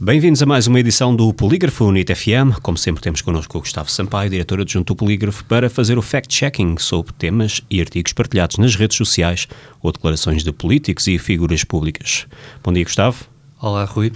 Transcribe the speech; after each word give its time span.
Bem-vindos 0.00 0.40
a 0.40 0.46
mais 0.46 0.68
uma 0.68 0.78
edição 0.78 1.14
do 1.14 1.34
Polígrafo 1.34 1.84
Unit 1.84 2.14
FM. 2.14 2.60
Como 2.62 2.78
sempre, 2.78 3.02
temos 3.02 3.20
connosco 3.20 3.58
o 3.58 3.60
Gustavo 3.60 3.90
Sampaio, 3.90 4.30
diretor 4.30 4.60
adjunto 4.60 4.94
do 4.94 4.96
Polígrafo, 4.96 5.44
para 5.44 5.68
fazer 5.68 5.98
o 5.98 6.02
fact-checking 6.02 6.78
sobre 6.78 7.12
temas 7.14 7.60
e 7.68 7.80
artigos 7.80 8.12
partilhados 8.12 8.58
nas 8.58 8.76
redes 8.76 8.96
sociais 8.96 9.48
ou 9.82 9.90
declarações 9.90 10.44
de 10.44 10.52
políticos 10.52 11.08
e 11.08 11.18
figuras 11.18 11.64
públicas. 11.64 12.28
Bom 12.62 12.72
dia, 12.72 12.84
Gustavo. 12.84 13.24
Olá, 13.60 13.84
Rui. 13.84 14.12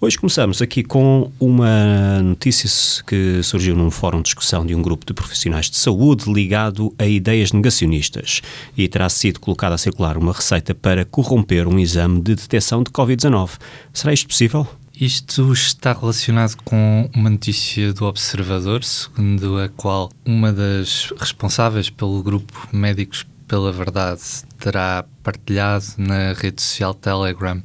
Hoje 0.00 0.16
começamos 0.16 0.62
aqui 0.62 0.84
com 0.84 1.32
uma 1.40 2.22
notícia 2.22 3.04
que 3.04 3.42
surgiu 3.42 3.74
num 3.74 3.90
fórum 3.90 4.18
de 4.18 4.26
discussão 4.26 4.64
de 4.64 4.76
um 4.76 4.80
grupo 4.80 5.04
de 5.04 5.12
profissionais 5.12 5.68
de 5.68 5.76
saúde 5.76 6.32
ligado 6.32 6.94
a 6.96 7.04
ideias 7.04 7.50
negacionistas 7.50 8.42
e 8.76 8.86
terá 8.86 9.08
sido 9.08 9.40
colocada 9.40 9.74
a 9.74 9.78
circular 9.78 10.16
uma 10.16 10.32
receita 10.32 10.72
para 10.72 11.04
corromper 11.04 11.66
um 11.66 11.80
exame 11.80 12.20
de 12.20 12.36
detecção 12.36 12.84
de 12.84 12.90
Covid-19. 12.92 13.58
Será 13.92 14.12
isto 14.12 14.28
possível? 14.28 14.66
Isto 15.00 15.50
está 15.54 15.94
relacionado 15.94 16.56
com 16.62 17.08
uma 17.16 17.30
notícia 17.30 17.90
do 17.94 18.04
Observador, 18.04 18.84
segundo 18.84 19.56
a 19.58 19.66
qual 19.70 20.10
uma 20.26 20.52
das 20.52 21.10
responsáveis 21.18 21.88
pelo 21.88 22.22
grupo 22.22 22.68
Médicos 22.70 23.26
pela 23.48 23.72
Verdade 23.72 24.20
terá 24.58 25.06
partilhado 25.22 25.86
na 25.96 26.34
rede 26.34 26.60
social 26.60 26.92
Telegram 26.92 27.62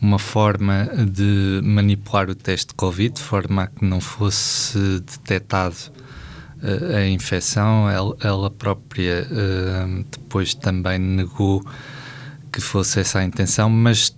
uma 0.00 0.16
forma 0.16 0.88
de 1.10 1.60
manipular 1.64 2.30
o 2.30 2.36
teste 2.36 2.68
de 2.68 2.74
Covid, 2.74 3.16
de 3.16 3.20
forma 3.20 3.64
a 3.64 3.66
que 3.66 3.84
não 3.84 4.00
fosse 4.00 4.78
detectado 5.00 5.74
uh, 6.62 6.96
a 6.98 7.04
infecção. 7.08 7.90
Ela, 7.90 8.48
própria 8.48 9.26
uh, 9.28 10.04
depois 10.08 10.54
também 10.54 11.00
negou 11.00 11.64
que 12.52 12.60
fosse 12.60 13.00
essa 13.00 13.18
a 13.18 13.24
intenção, 13.24 13.70
mas 13.70 14.10